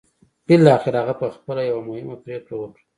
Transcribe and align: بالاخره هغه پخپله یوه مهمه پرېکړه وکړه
بالاخره 0.47 0.97
هغه 1.01 1.13
پخپله 1.21 1.61
یوه 1.69 1.81
مهمه 1.89 2.15
پرېکړه 2.23 2.55
وکړه 2.57 2.83